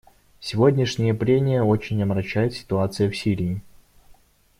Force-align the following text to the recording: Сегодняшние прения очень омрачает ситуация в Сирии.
Сегодняшние 0.39 1.13
прения 1.13 1.61
очень 1.61 2.01
омрачает 2.01 2.55
ситуация 2.55 3.07
в 3.11 3.15
Сирии. 3.15 3.61